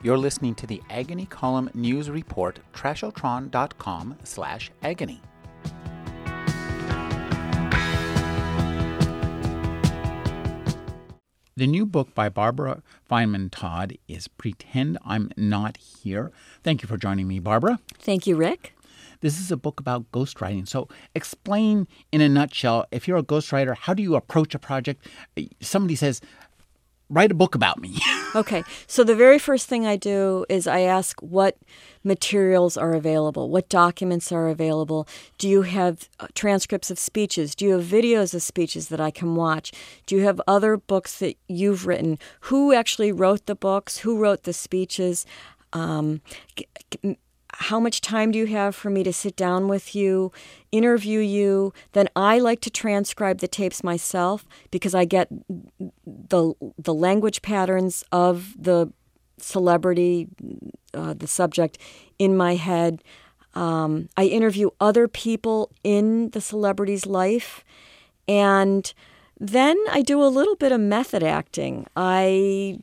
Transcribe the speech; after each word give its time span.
You're 0.00 0.18
listening 0.18 0.54
to 0.56 0.66
the 0.66 0.80
Agony 0.90 1.26
Column 1.26 1.70
News 1.74 2.08
Report, 2.08 2.60
trashotron.com 2.72 4.16
slash 4.22 4.70
agony. 4.80 5.20
The 11.56 11.66
new 11.66 11.84
book 11.84 12.14
by 12.14 12.28
Barbara 12.28 12.84
Feinman 13.10 13.50
Todd 13.50 13.98
is 14.06 14.28
Pretend 14.28 14.98
I'm 15.04 15.32
Not 15.36 15.76
Here. 15.78 16.30
Thank 16.62 16.82
you 16.82 16.88
for 16.88 16.96
joining 16.96 17.26
me, 17.26 17.40
Barbara. 17.40 17.80
Thank 17.98 18.28
you, 18.28 18.36
Rick. 18.36 18.74
This 19.20 19.40
is 19.40 19.50
a 19.50 19.56
book 19.56 19.80
about 19.80 20.12
ghostwriting. 20.12 20.68
So, 20.68 20.86
explain 21.16 21.88
in 22.12 22.20
a 22.20 22.28
nutshell 22.28 22.86
if 22.92 23.08
you're 23.08 23.16
a 23.16 23.24
ghostwriter, 23.24 23.74
how 23.74 23.92
do 23.92 24.04
you 24.04 24.14
approach 24.14 24.54
a 24.54 24.60
project? 24.60 25.08
Somebody 25.60 25.96
says, 25.96 26.20
write 27.10 27.30
a 27.30 27.34
book 27.34 27.54
about 27.54 27.80
me. 27.80 27.98
okay. 28.34 28.62
So 28.86 29.04
the 29.04 29.14
very 29.14 29.38
first 29.38 29.68
thing 29.68 29.86
I 29.86 29.96
do 29.96 30.44
is 30.48 30.66
I 30.66 30.80
ask 30.80 31.20
what 31.20 31.56
materials 32.04 32.76
are 32.76 32.94
available, 32.94 33.48
what 33.48 33.68
documents 33.68 34.30
are 34.32 34.48
available. 34.48 35.08
Do 35.38 35.48
you 35.48 35.62
have 35.62 36.08
uh, 36.20 36.26
transcripts 36.34 36.90
of 36.90 36.98
speeches? 36.98 37.54
Do 37.54 37.64
you 37.64 37.72
have 37.72 37.84
videos 37.84 38.34
of 38.34 38.42
speeches 38.42 38.88
that 38.88 39.00
I 39.00 39.10
can 39.10 39.34
watch? 39.34 39.72
Do 40.06 40.16
you 40.16 40.22
have 40.24 40.40
other 40.46 40.76
books 40.76 41.18
that 41.18 41.36
you've 41.48 41.86
written? 41.86 42.18
Who 42.42 42.72
actually 42.72 43.12
wrote 43.12 43.46
the 43.46 43.54
books? 43.54 43.98
Who 43.98 44.18
wrote 44.18 44.44
the 44.44 44.52
speeches? 44.52 45.26
Um, 45.72 46.22
how 47.60 47.80
much 47.80 48.00
time 48.00 48.30
do 48.30 48.38
you 48.38 48.46
have 48.46 48.76
for 48.76 48.88
me 48.88 49.02
to 49.02 49.12
sit 49.12 49.34
down 49.34 49.66
with 49.66 49.92
you, 49.92 50.30
interview 50.70 51.18
you? 51.18 51.72
Then 51.92 52.08
I 52.14 52.38
like 52.38 52.60
to 52.60 52.70
transcribe 52.70 53.38
the 53.38 53.48
tapes 53.48 53.82
myself 53.82 54.46
because 54.70 54.94
I 54.94 55.04
get 55.04 55.28
the 56.06 56.54
the 56.78 56.94
language 56.94 57.42
patterns 57.42 58.04
of 58.12 58.54
the 58.56 58.92
celebrity, 59.38 60.28
uh, 60.94 61.14
the 61.14 61.26
subject, 61.26 61.78
in 62.18 62.36
my 62.36 62.54
head. 62.54 63.02
Um, 63.54 64.08
I 64.16 64.26
interview 64.26 64.70
other 64.80 65.08
people 65.08 65.72
in 65.82 66.30
the 66.30 66.40
celebrity's 66.40 67.06
life, 67.06 67.64
and 68.28 68.92
then 69.40 69.76
I 69.90 70.02
do 70.02 70.22
a 70.22 70.30
little 70.30 70.54
bit 70.54 70.70
of 70.70 70.80
method 70.80 71.24
acting. 71.24 71.86
I 71.96 72.78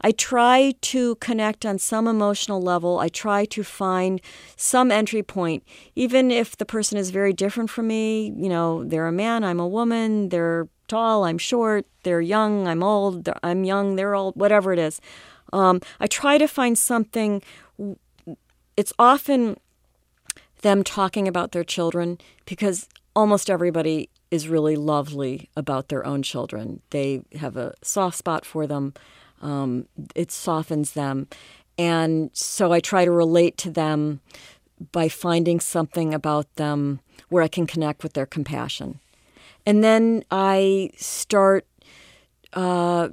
I 0.00 0.12
try 0.12 0.74
to 0.80 1.14
connect 1.16 1.66
on 1.66 1.78
some 1.78 2.06
emotional 2.06 2.60
level. 2.60 2.98
I 2.98 3.08
try 3.08 3.44
to 3.46 3.62
find 3.62 4.20
some 4.56 4.90
entry 4.90 5.22
point, 5.22 5.64
even 5.94 6.30
if 6.30 6.56
the 6.56 6.64
person 6.64 6.98
is 6.98 7.10
very 7.10 7.32
different 7.32 7.70
from 7.70 7.88
me. 7.88 8.32
You 8.36 8.48
know, 8.48 8.84
they're 8.84 9.06
a 9.06 9.12
man, 9.12 9.44
I'm 9.44 9.60
a 9.60 9.68
woman, 9.68 10.28
they're 10.28 10.68
tall, 10.88 11.24
I'm 11.24 11.38
short, 11.38 11.86
they're 12.02 12.20
young, 12.20 12.66
I'm 12.66 12.82
old, 12.82 13.28
I'm 13.42 13.64
young, 13.64 13.96
they're 13.96 14.14
old, 14.14 14.34
whatever 14.36 14.72
it 14.72 14.78
is. 14.78 15.00
Um, 15.52 15.80
I 16.00 16.06
try 16.06 16.38
to 16.38 16.48
find 16.48 16.76
something. 16.76 17.42
It's 18.76 18.92
often 18.98 19.58
them 20.62 20.82
talking 20.82 21.28
about 21.28 21.52
their 21.52 21.64
children 21.64 22.18
because 22.44 22.88
almost 23.14 23.50
everybody 23.50 24.10
is 24.30 24.48
really 24.48 24.76
lovely 24.76 25.48
about 25.56 25.88
their 25.88 26.04
own 26.04 26.22
children. 26.22 26.80
They 26.90 27.22
have 27.38 27.56
a 27.56 27.74
soft 27.82 28.16
spot 28.16 28.44
for 28.44 28.66
them. 28.66 28.94
Um, 29.40 29.86
it 30.14 30.30
softens 30.30 30.92
them. 30.92 31.28
And 31.76 32.30
so 32.32 32.72
I 32.72 32.80
try 32.80 33.04
to 33.04 33.10
relate 33.10 33.56
to 33.58 33.70
them 33.70 34.20
by 34.92 35.08
finding 35.08 35.60
something 35.60 36.12
about 36.12 36.52
them 36.56 37.00
where 37.28 37.42
I 37.42 37.48
can 37.48 37.66
connect 37.66 38.02
with 38.02 38.14
their 38.14 38.26
compassion. 38.26 39.00
And 39.66 39.84
then 39.84 40.24
I 40.30 40.90
start 40.96 41.66
uh, 42.52 43.08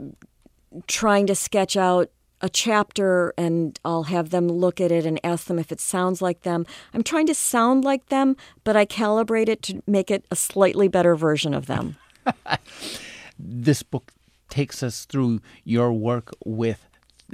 trying 0.88 1.28
to 1.28 1.36
sketch 1.36 1.76
out 1.76 2.10
a 2.42 2.50
chapter 2.50 3.34
and 3.38 3.80
I'll 3.86 4.04
have 4.04 4.30
them 4.30 4.48
look 4.48 4.80
at 4.80 4.92
it 4.92 5.06
and 5.06 5.20
ask 5.24 5.48
them 5.48 5.58
if 5.58 5.72
it 5.72 5.80
sounds 5.80 6.22
like 6.22 6.42
them. 6.42 6.66
I'm 6.94 7.04
trying 7.04 7.28
to 7.28 7.36
sound 7.36 7.84
like 7.84 8.08
them, 8.08 8.36
but 8.64 8.76
I 8.76 8.86
calibrate 8.86 9.50
it 9.50 9.62
to 9.64 9.82
make 9.88 10.12
it 10.12 10.26
a 10.32 10.36
slightly 10.36 10.88
better 10.88 11.16
version 11.16 11.54
of 11.54 11.66
them. 11.66 11.98
this 13.40 13.84
book 13.84 14.12
takes 14.50 14.84
us 14.84 15.06
through 15.06 15.42
your 15.64 15.92
work 15.92 16.32
with, 16.46 16.88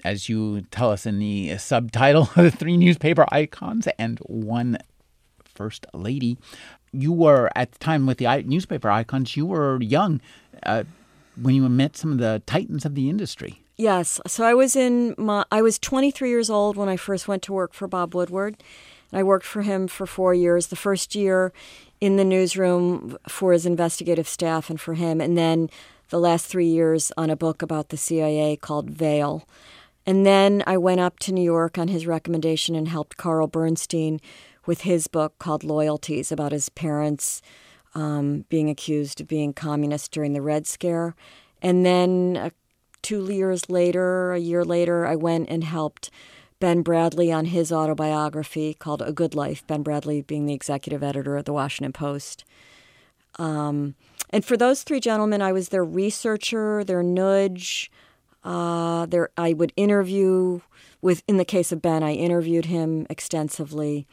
as 0.04 0.30
you 0.30 0.62
tell 0.72 0.92
us 0.92 1.06
in 1.06 1.20
the 1.20 1.58
subtitle, 1.58 2.26
the 2.36 2.52
three 2.52 2.78
newspaper 2.78 3.26
icons 3.32 3.88
and 3.98 4.20
one 4.20 4.78
first 5.44 5.86
lady. 5.94 6.38
You 6.92 7.12
were 7.12 7.50
at 7.56 7.72
the 7.72 7.80
time 7.80 8.06
with 8.06 8.18
the 8.18 8.44
newspaper 8.44 8.90
icons. 8.90 9.38
You 9.38 9.46
were 9.46 9.82
young 9.82 10.22
uh, 10.64 10.84
when 11.42 11.56
you 11.56 11.68
met 11.70 11.96
some 11.96 12.12
of 12.12 12.18
the 12.18 12.42
titans 12.46 12.86
of 12.86 12.96
the 12.96 13.10
industry. 13.10 13.62
Yes. 13.78 14.20
So 14.28 14.44
I 14.44 14.54
was 14.54 14.76
in 14.76 15.16
my 15.18 15.46
I 15.52 15.62
was 15.62 15.80
23 15.80 16.30
years 16.30 16.50
old 16.50 16.78
when 16.78 16.90
I 16.90 16.98
first 16.98 17.28
went 17.28 17.42
to 17.44 17.54
work 17.54 17.74
for 17.74 17.88
Bob 17.88 18.14
Woodward. 18.14 18.58
And 19.12 19.20
I 19.20 19.24
worked 19.24 19.46
for 19.46 19.62
him 19.62 19.88
for 19.88 20.06
4 20.06 20.34
years. 20.34 20.68
The 20.68 20.76
first 20.76 21.16
year 21.16 21.52
in 22.00 22.18
the 22.18 22.24
newsroom 22.24 23.18
for 23.28 23.54
his 23.54 23.66
investigative 23.66 24.28
staff 24.28 24.70
and 24.70 24.82
for 24.82 24.96
him 24.96 25.22
and 25.22 25.38
then 25.38 25.70
the 26.12 26.20
last 26.20 26.46
three 26.46 26.68
years 26.68 27.12
on 27.18 27.30
a 27.30 27.36
book 27.36 27.62
about 27.62 27.90
the 27.90 27.98
CIA 27.98 28.58
called 28.58 28.90
Veil. 28.90 29.48
And 30.06 30.26
then 30.26 30.62
I 30.68 30.78
went 30.78 31.00
up 31.00 31.20
to 31.20 31.32
New 31.32 31.44
York 31.44 31.78
on 31.78 31.88
his 31.88 32.06
recommendation 32.06 32.76
and 32.76 32.88
helped 32.88 33.18
Carl 33.18 33.48
Bernstein 33.48 34.20
with 34.66 34.82
his 34.82 35.08
book 35.08 35.40
called 35.40 35.64
Loyalties 35.64 36.32
about 36.32 36.52
his 36.52 36.70
parents 36.70 37.42
um, 37.96 38.46
being 38.50 38.70
accused 38.70 39.22
of 39.22 39.28
being 39.28 39.54
communists 39.54 40.10
during 40.10 40.34
the 40.34 40.42
Red 40.42 40.68
Scare. 40.68 41.16
And 41.62 41.86
then 41.86 42.38
uh, 42.38 42.50
two 43.02 43.32
years 43.32 43.70
later, 43.70 44.34
a 44.34 44.40
year 44.40 44.66
later, 44.66 45.06
I 45.06 45.16
went 45.16 45.50
and 45.50 45.64
helped 45.64 46.10
Ben 46.60 46.84
Bradlee 46.84 47.36
on 47.36 47.46
his 47.46 47.72
autobiography 47.72 48.74
called 48.74 49.02
A 49.02 49.14
Good 49.14 49.34
Life, 49.34 49.66
Ben 49.66 49.84
Bradlee 49.84 50.28
being 50.28 50.46
the 50.46 50.54
executive 50.54 51.04
editor 51.04 51.38
of 51.38 51.46
the 51.46 51.54
Washington 51.54 51.94
Post. 51.94 52.44
Um, 53.40 53.96
and 54.32 54.46
for 54.46 54.58
those 54.58 54.84
three 54.84 55.00
gentlemen, 55.00 55.42
I 55.42 55.52
was 55.52 55.70
their 55.70 55.84
researcher, 55.84 56.84
their 56.84 57.04
nudge. 57.04 57.92
Uh, 58.44 59.06
their, 59.06 59.30
I 59.38 59.54
would 59.54 59.72
interview 59.76 60.62
with. 61.02 61.22
In 61.28 61.38
the 61.38 61.46
case 61.46 61.72
of 61.72 61.80
Ben, 61.80 62.02
I 62.02 62.14
interviewed 62.14 62.66
him 62.66 63.06
extensively, 63.08 64.08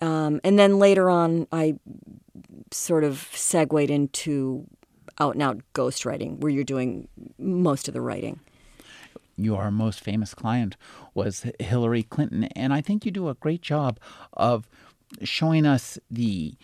um, 0.00 0.38
and 0.44 0.58
then 0.58 0.78
later 0.78 1.08
on, 1.08 1.46
I 1.50 1.78
sort 2.70 3.04
of 3.04 3.30
segued 3.32 3.88
into 3.90 4.66
out 5.18 5.34
and 5.34 5.42
out 5.42 5.62
ghostwriting, 5.74 6.40
where 6.40 6.50
you're 6.50 6.64
doing 6.64 7.08
most 7.38 7.88
of 7.88 7.94
the 7.94 8.02
writing. 8.02 8.40
Your 9.36 9.70
most 9.70 10.00
famous 10.00 10.34
client 10.34 10.76
was 11.14 11.46
Hillary 11.58 12.02
Clinton, 12.02 12.44
and 12.54 12.72
I 12.72 12.80
think 12.80 13.04
you 13.04 13.10
do 13.10 13.28
a 13.28 13.34
great 13.34 13.62
job 13.62 13.98
of 14.34 14.68
showing 15.22 15.66
us 15.66 15.98
the 16.10 16.54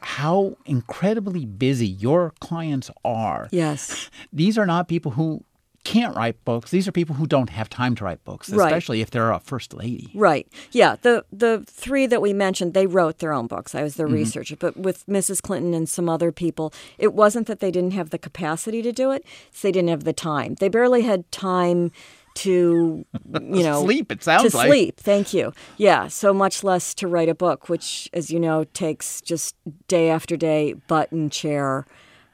how 0.00 0.56
incredibly 0.66 1.44
busy 1.44 1.86
your 1.86 2.32
clients 2.40 2.90
are. 3.04 3.48
Yes. 3.50 4.10
These 4.32 4.58
are 4.58 4.66
not 4.66 4.88
people 4.88 5.12
who 5.12 5.44
can't 5.84 6.14
write 6.14 6.44
books. 6.44 6.70
These 6.70 6.86
are 6.86 6.92
people 6.92 7.14
who 7.14 7.26
don't 7.26 7.48
have 7.50 7.70
time 7.70 7.94
to 7.94 8.04
write 8.04 8.22
books, 8.24 8.48
especially 8.48 8.98
right. 8.98 9.02
if 9.02 9.10
they're 9.10 9.30
a 9.30 9.40
first 9.40 9.72
lady. 9.72 10.10
Right. 10.14 10.46
Yeah. 10.70 10.96
The 11.00 11.24
the 11.32 11.64
three 11.66 12.06
that 12.06 12.20
we 12.20 12.32
mentioned, 12.32 12.74
they 12.74 12.86
wrote 12.86 13.20
their 13.20 13.32
own 13.32 13.46
books. 13.46 13.74
I 13.74 13.82
was 13.82 13.94
their 13.94 14.06
mm-hmm. 14.06 14.16
researcher. 14.16 14.56
But 14.56 14.76
with 14.76 15.06
Mrs. 15.06 15.40
Clinton 15.40 15.72
and 15.72 15.88
some 15.88 16.08
other 16.08 16.30
people, 16.30 16.74
it 16.98 17.14
wasn't 17.14 17.46
that 17.46 17.60
they 17.60 17.70
didn't 17.70 17.92
have 17.92 18.10
the 18.10 18.18
capacity 18.18 18.82
to 18.82 18.92
do 18.92 19.10
it; 19.12 19.24
they 19.62 19.72
didn't 19.72 19.88
have 19.88 20.04
the 20.04 20.12
time. 20.12 20.56
They 20.56 20.68
barely 20.68 21.02
had 21.02 21.30
time 21.32 21.90
to 22.38 23.04
you 23.40 23.62
know 23.62 23.82
sleep 23.84 24.10
it 24.12 24.22
sounds 24.22 24.52
to 24.52 24.56
like. 24.56 24.68
sleep. 24.68 24.96
Thank 24.98 25.34
you. 25.34 25.52
Yeah 25.76 26.08
so 26.08 26.32
much 26.32 26.64
less 26.64 26.94
to 26.94 27.06
write 27.08 27.28
a 27.28 27.34
book 27.34 27.68
which 27.68 28.08
as 28.12 28.30
you 28.30 28.40
know 28.40 28.64
takes 28.64 29.20
just 29.20 29.56
day 29.88 30.08
after 30.10 30.36
day 30.36 30.74
button 30.86 31.30
chair 31.30 31.86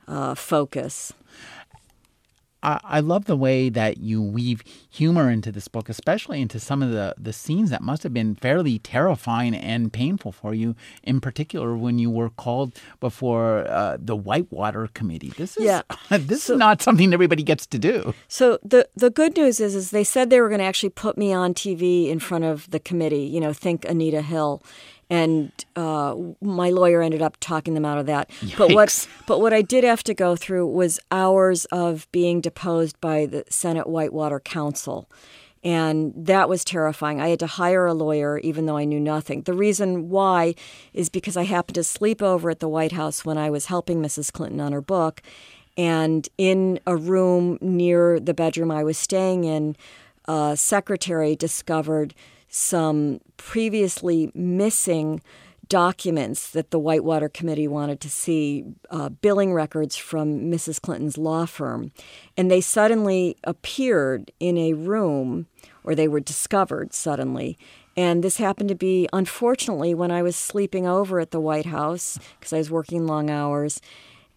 uh, 0.06 0.34
focus 0.34 1.12
I, 2.64 2.80
I 2.84 3.00
love 3.00 3.26
the 3.26 3.36
way 3.36 3.68
that 3.68 3.98
you 3.98 4.22
weave 4.22 4.62
humor 4.90 5.30
into 5.30 5.52
this 5.52 5.68
book, 5.68 5.88
especially 5.88 6.40
into 6.40 6.58
some 6.58 6.82
of 6.82 6.90
the, 6.90 7.14
the 7.18 7.32
scenes 7.32 7.70
that 7.70 7.82
must 7.82 8.02
have 8.02 8.14
been 8.14 8.34
fairly 8.34 8.78
terrifying 8.78 9.54
and 9.54 9.92
painful 9.92 10.32
for 10.32 10.54
you, 10.54 10.74
in 11.02 11.20
particular 11.20 11.76
when 11.76 11.98
you 11.98 12.10
were 12.10 12.30
called 12.30 12.72
before 13.00 13.66
uh, 13.68 13.98
the 14.00 14.16
Whitewater 14.16 14.88
Committee. 14.94 15.32
This 15.36 15.56
is 15.56 15.64
yeah. 15.64 15.82
this 16.10 16.44
so, 16.44 16.54
is 16.54 16.58
not 16.58 16.80
something 16.80 17.12
everybody 17.12 17.42
gets 17.42 17.66
to 17.66 17.78
do. 17.78 18.14
So 18.28 18.58
the 18.62 18.88
the 18.96 19.10
good 19.10 19.36
news 19.36 19.60
is 19.60 19.74
is 19.74 19.90
they 19.90 20.04
said 20.04 20.30
they 20.30 20.40
were 20.40 20.48
going 20.48 20.60
to 20.60 20.64
actually 20.64 20.90
put 20.90 21.18
me 21.18 21.32
on 21.32 21.54
TV 21.54 22.08
in 22.08 22.18
front 22.18 22.44
of 22.44 22.70
the 22.70 22.80
committee. 22.80 23.24
You 23.24 23.40
know, 23.40 23.52
think 23.52 23.84
Anita 23.84 24.22
Hill 24.22 24.62
and 25.10 25.52
uh, 25.76 26.16
my 26.40 26.70
lawyer 26.70 27.02
ended 27.02 27.22
up 27.22 27.36
talking 27.40 27.74
them 27.74 27.84
out 27.84 27.98
of 27.98 28.06
that. 28.06 28.30
Yikes. 28.40 28.56
But 28.56 28.72
what 28.72 29.08
but 29.26 29.40
what 29.40 29.52
I 29.52 29.62
did 29.62 29.84
have 29.84 30.02
to 30.04 30.14
go 30.14 30.36
through 30.36 30.66
was 30.66 30.98
hours 31.10 31.64
of 31.66 32.10
being 32.12 32.40
deposed 32.40 33.00
by 33.00 33.26
the 33.26 33.44
Senate 33.48 33.86
Whitewater 33.86 34.40
Counsel. 34.40 35.08
And 35.62 36.12
that 36.14 36.50
was 36.50 36.62
terrifying. 36.62 37.22
I 37.22 37.28
had 37.28 37.38
to 37.40 37.46
hire 37.46 37.86
a 37.86 37.94
lawyer 37.94 38.38
even 38.38 38.66
though 38.66 38.76
I 38.76 38.84
knew 38.84 39.00
nothing. 39.00 39.42
The 39.42 39.54
reason 39.54 40.10
why 40.10 40.54
is 40.92 41.08
because 41.08 41.38
I 41.38 41.44
happened 41.44 41.76
to 41.76 41.84
sleep 41.84 42.20
over 42.20 42.50
at 42.50 42.60
the 42.60 42.68
White 42.68 42.92
House 42.92 43.24
when 43.24 43.38
I 43.38 43.48
was 43.48 43.66
helping 43.66 44.02
Mrs. 44.02 44.30
Clinton 44.30 44.60
on 44.60 44.72
her 44.72 44.82
book. 44.82 45.22
And 45.76 46.28
in 46.36 46.80
a 46.86 46.96
room 46.96 47.58
near 47.62 48.20
the 48.20 48.34
bedroom 48.34 48.70
I 48.70 48.84
was 48.84 48.98
staying 48.98 49.44
in, 49.44 49.74
a 50.26 50.54
secretary 50.56 51.34
discovered 51.34 52.14
some 52.54 53.18
previously 53.36 54.30
missing 54.32 55.20
documents 55.68 56.50
that 56.50 56.70
the 56.70 56.78
Whitewater 56.78 57.28
Committee 57.28 57.66
wanted 57.66 58.00
to 58.00 58.08
see, 58.08 58.64
uh, 58.90 59.08
billing 59.08 59.52
records 59.52 59.96
from 59.96 60.42
Mrs. 60.52 60.80
Clinton's 60.80 61.18
law 61.18 61.46
firm. 61.46 61.90
And 62.36 62.48
they 62.48 62.60
suddenly 62.60 63.36
appeared 63.42 64.30
in 64.38 64.56
a 64.56 64.74
room, 64.74 65.46
or 65.82 65.96
they 65.96 66.06
were 66.06 66.20
discovered 66.20 66.94
suddenly. 66.94 67.58
And 67.96 68.22
this 68.22 68.36
happened 68.36 68.68
to 68.68 68.76
be, 68.76 69.08
unfortunately, 69.12 69.92
when 69.92 70.12
I 70.12 70.22
was 70.22 70.36
sleeping 70.36 70.86
over 70.86 71.18
at 71.18 71.32
the 71.32 71.40
White 71.40 71.66
House 71.66 72.20
because 72.38 72.52
I 72.52 72.58
was 72.58 72.70
working 72.70 73.04
long 73.04 73.30
hours. 73.30 73.80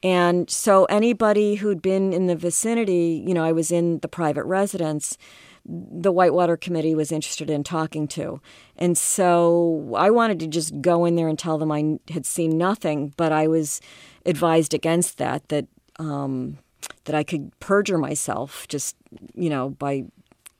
And 0.01 0.49
so 0.49 0.85
anybody 0.85 1.55
who'd 1.55 1.83
been 1.83 2.13
in 2.13 2.25
the 2.25 2.35
vicinity, 2.35 3.23
you 3.27 3.35
know, 3.35 3.43
I 3.43 3.51
was 3.51 3.71
in 3.71 3.99
the 3.99 4.07
private 4.07 4.45
residence 4.45 5.19
the 5.67 6.11
Whitewater 6.11 6.55
Committee 6.55 6.95
was 6.95 7.11
interested 7.11 7.49
in 7.49 7.63
talking 7.63 8.07
to. 8.09 8.41
And 8.77 8.97
so 8.97 9.93
I 9.97 10.09
wanted 10.09 10.39
to 10.39 10.47
just 10.47 10.81
go 10.81 11.05
in 11.05 11.15
there 11.15 11.27
and 11.27 11.37
tell 11.37 11.57
them 11.57 11.71
I 11.71 11.99
had 12.09 12.25
seen 12.25 12.57
nothing, 12.57 13.13
but 13.17 13.31
I 13.31 13.47
was 13.47 13.81
advised 14.25 14.73
against 14.73 15.17
that, 15.17 15.47
that, 15.49 15.67
um, 15.99 16.57
that 17.05 17.15
I 17.15 17.23
could 17.23 17.57
perjure 17.59 17.97
myself 17.97 18.67
just, 18.67 18.95
you 19.35 19.49
know, 19.49 19.71
by 19.71 20.05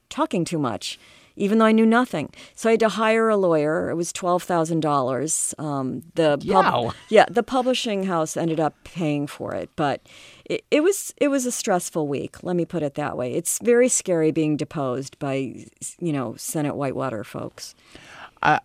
talking 0.09 0.43
too 0.43 0.59
much 0.59 0.99
even 1.37 1.59
though 1.59 1.65
I 1.65 1.71
knew 1.71 1.85
nothing. 1.85 2.33
So 2.55 2.69
I 2.69 2.73
had 2.73 2.79
to 2.81 2.89
hire 2.89 3.29
a 3.29 3.37
lawyer. 3.37 3.89
It 3.89 3.95
was 3.95 4.11
twelve 4.11 4.43
thousand 4.43 4.77
um, 4.77 4.81
dollars. 4.81 5.53
The 5.57 6.37
pub- 6.51 6.95
yeah, 7.09 7.25
the 7.29 7.43
publishing 7.43 8.03
house 8.03 8.35
ended 8.35 8.59
up 8.59 8.75
paying 8.83 9.27
for 9.27 9.53
it, 9.53 9.69
but 9.75 10.01
it, 10.47 10.63
it 10.71 10.81
was 10.81 11.13
it 11.17 11.27
was 11.27 11.45
a 11.45 11.51
stressful 11.51 12.07
week. 12.07 12.41
Let 12.41 12.55
me 12.55 12.65
put 12.65 12.81
it 12.81 12.95
that 12.95 13.17
way. 13.17 13.33
It's 13.33 13.59
very 13.59 13.89
scary 13.89 14.31
being 14.31 14.57
deposed 14.57 15.19
by 15.19 15.65
you 15.99 16.13
know 16.13 16.35
Senate 16.37 16.75
Whitewater 16.75 17.23
folks. 17.23 17.75
Uh, 18.41 18.59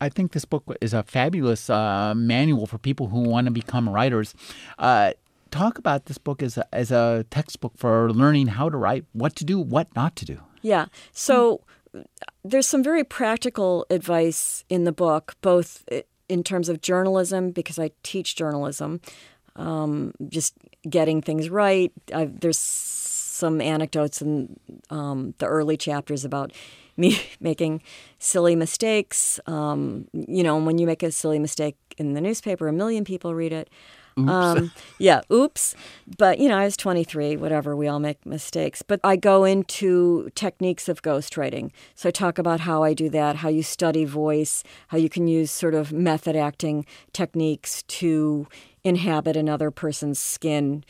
I 0.00 0.08
think 0.08 0.32
this 0.32 0.44
book 0.44 0.64
is 0.80 0.94
a 0.94 1.02
fabulous 1.02 1.68
uh, 1.68 2.14
manual 2.14 2.66
for 2.66 2.78
people 2.78 3.08
who 3.08 3.20
want 3.20 3.46
to 3.46 3.50
become 3.50 3.88
writers. 3.88 4.34
Uh, 4.78 5.12
talk 5.50 5.78
about 5.78 6.06
this 6.06 6.16
book 6.16 6.42
as 6.42 6.56
a, 6.56 6.74
as 6.74 6.90
a 6.90 7.26
textbook 7.30 7.72
for 7.76 8.10
learning 8.12 8.46
how 8.46 8.70
to 8.70 8.76
write, 8.76 9.04
what 9.12 9.34
to 9.36 9.44
do, 9.44 9.58
what 9.58 9.94
not 9.94 10.16
to 10.16 10.24
do. 10.24 10.40
Yeah. 10.62 10.86
So 11.12 11.62
there's 12.44 12.66
some 12.66 12.82
very 12.82 13.04
practical 13.04 13.84
advice 13.90 14.64
in 14.68 14.84
the 14.84 14.92
book, 14.92 15.34
both 15.42 15.86
in 16.28 16.44
terms 16.44 16.68
of 16.68 16.80
journalism, 16.80 17.50
because 17.50 17.78
I 17.78 17.90
teach 18.02 18.36
journalism, 18.36 19.00
um, 19.56 20.14
just 20.28 20.54
getting 20.88 21.20
things 21.20 21.50
right. 21.50 21.92
I've, 22.14 22.40
there's 22.40 22.58
some 22.58 23.60
anecdotes 23.60 24.20
in 24.20 24.58
um, 24.90 25.34
the 25.38 25.46
early 25.46 25.76
chapters 25.76 26.24
about 26.24 26.52
me 26.96 27.20
making 27.40 27.82
silly 28.18 28.54
mistakes. 28.54 29.40
Um, 29.46 30.08
you 30.12 30.42
know, 30.42 30.58
when 30.58 30.78
you 30.78 30.86
make 30.86 31.02
a 31.02 31.10
silly 31.10 31.38
mistake 31.38 31.76
in 31.98 32.14
the 32.14 32.20
newspaper, 32.20 32.68
a 32.68 32.72
million 32.72 33.04
people 33.04 33.34
read 33.34 33.52
it. 33.52 33.70
Um, 34.16 34.72
yeah, 34.98 35.22
oops. 35.32 35.74
But, 36.18 36.38
you 36.38 36.48
know, 36.48 36.58
I 36.58 36.64
was 36.64 36.76
23, 36.76 37.36
whatever, 37.36 37.74
we 37.74 37.88
all 37.88 38.00
make 38.00 38.24
mistakes. 38.26 38.82
But 38.82 39.00
I 39.02 39.16
go 39.16 39.44
into 39.44 40.30
techniques 40.34 40.88
of 40.88 41.02
ghostwriting. 41.02 41.70
So 41.94 42.08
I 42.08 42.12
talk 42.12 42.38
about 42.38 42.60
how 42.60 42.82
I 42.82 42.92
do 42.92 43.08
that, 43.10 43.36
how 43.36 43.48
you 43.48 43.62
study 43.62 44.04
voice, 44.04 44.62
how 44.88 44.98
you 44.98 45.08
can 45.08 45.26
use 45.26 45.50
sort 45.50 45.74
of 45.74 45.92
method 45.92 46.36
acting 46.36 46.84
techniques 47.12 47.82
to 47.84 48.46
inhabit 48.84 49.36
another 49.36 49.70
person's 49.70 50.18
skin 50.18 50.84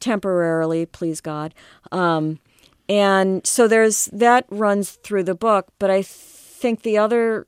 temporarily, 0.00 0.86
please 0.86 1.20
God. 1.20 1.54
Um, 1.92 2.38
and 2.88 3.46
so 3.46 3.66
there's 3.66 4.06
that 4.06 4.46
runs 4.50 4.92
through 4.92 5.24
the 5.24 5.34
book, 5.34 5.68
but 5.78 5.90
I 5.90 6.02
think 6.02 6.82
the 6.82 6.98
other 6.98 7.46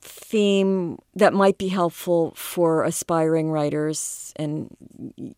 theme 0.00 0.98
that 1.14 1.34
might 1.34 1.58
be 1.58 1.68
helpful 1.68 2.32
for 2.34 2.84
aspiring 2.84 3.50
writers 3.50 4.32
and 4.36 4.74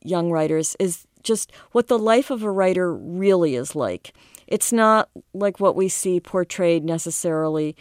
young 0.02 0.30
writers 0.30 0.76
is 0.78 1.06
just 1.22 1.52
what 1.72 1.88
the 1.88 1.98
life 1.98 2.30
of 2.30 2.42
a 2.42 2.50
writer 2.50 2.94
really 2.94 3.56
is 3.56 3.74
like. 3.74 4.12
It's 4.46 4.72
not 4.72 5.08
like 5.34 5.60
what 5.60 5.74
we 5.74 5.88
see 5.88 6.20
portrayed 6.20 6.84
necessarily 6.84 7.76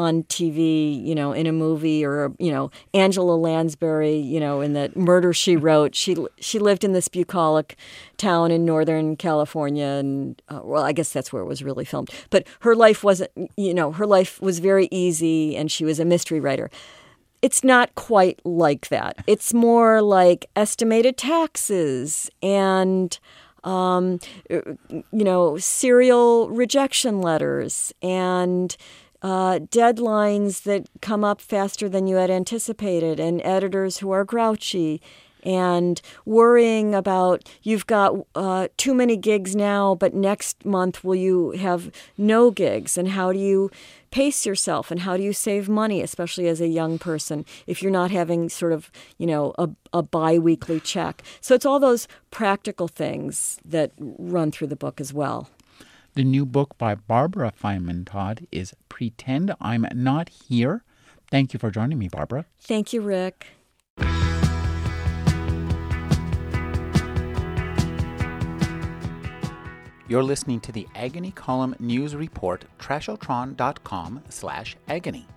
on 0.00 0.22
TV, 0.24 1.04
you 1.04 1.14
know, 1.14 1.32
in 1.32 1.46
a 1.46 1.52
movie 1.52 2.04
or 2.04 2.32
you 2.38 2.50
know, 2.50 2.70
Angela 2.94 3.34
Lansbury, 3.34 4.16
you 4.16 4.40
know, 4.40 4.62
in 4.62 4.72
the 4.72 4.90
Murder 4.96 5.34
She 5.34 5.56
Wrote. 5.64 5.94
She 5.94 6.16
she 6.38 6.58
lived 6.58 6.84
in 6.84 6.92
this 6.92 7.06
bucolic 7.06 7.76
town 8.16 8.50
in 8.50 8.64
Northern 8.64 9.16
California, 9.16 9.84
and 9.84 10.40
uh, 10.48 10.60
well, 10.64 10.82
I 10.82 10.92
guess 10.92 11.12
that's 11.12 11.32
where 11.32 11.42
it 11.42 11.46
was 11.46 11.62
really 11.62 11.84
filmed. 11.84 12.10
But 12.30 12.46
her 12.60 12.74
life 12.74 13.04
wasn't, 13.04 13.30
you 13.56 13.74
know, 13.74 13.92
her 13.92 14.06
life 14.06 14.40
was 14.40 14.58
very 14.58 14.88
easy, 14.90 15.54
and 15.54 15.70
she 15.70 15.84
was 15.84 16.00
a 16.00 16.04
mystery 16.04 16.40
writer. 16.40 16.70
It's 17.42 17.62
not 17.62 17.94
quite 17.94 18.40
like 18.44 18.88
that. 18.88 19.22
It's 19.26 19.54
more 19.54 20.02
like 20.02 20.46
estimated 20.56 21.16
taxes 21.16 22.30
and 22.42 23.18
um, 23.64 24.18
you 24.48 25.04
know, 25.12 25.58
serial 25.58 26.48
rejection 26.48 27.20
letters 27.20 27.92
and 28.02 28.74
uh, 29.22 29.58
deadlines 29.58 30.62
that 30.62 30.88
come 31.00 31.24
up 31.24 31.40
faster 31.40 31.88
than 31.88 32.06
you 32.06 32.16
had 32.16 32.30
anticipated, 32.30 33.20
and 33.20 33.40
editors 33.42 33.98
who 33.98 34.10
are 34.10 34.24
grouchy, 34.24 35.00
and 35.42 36.00
worrying 36.24 36.94
about 36.94 37.48
you've 37.62 37.86
got 37.86 38.14
uh, 38.34 38.68
too 38.76 38.94
many 38.94 39.16
gigs 39.16 39.56
now, 39.56 39.94
but 39.94 40.14
next 40.14 40.64
month 40.64 41.02
will 41.02 41.14
you 41.14 41.52
have 41.52 41.90
no 42.18 42.50
gigs? 42.50 42.98
And 42.98 43.08
how 43.08 43.32
do 43.32 43.38
you 43.38 43.70
pace 44.10 44.44
yourself 44.44 44.90
and 44.90 45.00
how 45.00 45.16
do 45.16 45.22
you 45.22 45.32
save 45.32 45.68
money, 45.68 46.02
especially 46.02 46.48
as 46.48 46.60
a 46.60 46.66
young 46.66 46.98
person, 46.98 47.44
if 47.66 47.82
you're 47.82 47.92
not 47.92 48.10
having 48.10 48.48
sort 48.48 48.72
of, 48.72 48.90
you 49.18 49.26
know, 49.26 49.54
a, 49.58 49.70
a 49.92 50.02
bi 50.02 50.38
weekly 50.38 50.80
check? 50.80 51.22
So 51.40 51.54
it's 51.54 51.66
all 51.66 51.80
those 51.80 52.08
practical 52.30 52.88
things 52.88 53.58
that 53.64 53.92
run 53.98 54.50
through 54.50 54.68
the 54.68 54.76
book 54.76 55.00
as 55.00 55.12
well. 55.12 55.48
The 56.14 56.24
new 56.24 56.44
book 56.44 56.76
by 56.76 56.96
Barbara 56.96 57.52
Feinman 57.52 58.04
Todd 58.04 58.46
is 58.50 58.74
Pretend 58.88 59.54
I'm 59.60 59.86
Not 59.94 60.28
Here. 60.28 60.82
Thank 61.30 61.52
you 61.52 61.60
for 61.60 61.70
joining 61.70 61.98
me, 61.98 62.08
Barbara. 62.08 62.46
Thank 62.58 62.92
you, 62.92 63.00
Rick. 63.00 63.46
You're 70.08 70.24
listening 70.24 70.58
to 70.62 70.72
the 70.72 70.88
Agony 70.96 71.30
Column 71.30 71.76
News 71.78 72.16
Report, 72.16 72.64
trashotron.com 72.80 74.24
slash 74.28 74.76
agony. 74.88 75.28